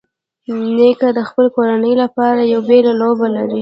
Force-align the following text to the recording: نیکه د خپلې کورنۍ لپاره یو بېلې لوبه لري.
نیکه 0.75 1.09
د 1.17 1.19
خپلې 1.29 1.49
کورنۍ 1.55 1.93
لپاره 2.03 2.41
یو 2.53 2.61
بېلې 2.67 2.93
لوبه 3.01 3.27
لري. 3.35 3.59